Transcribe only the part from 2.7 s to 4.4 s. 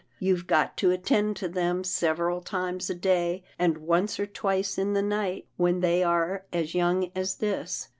a day, and once or